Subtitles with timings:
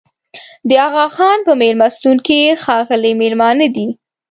[0.69, 3.87] د اغاخان په مېلمستون کې ښاغلي مېلمانه دي.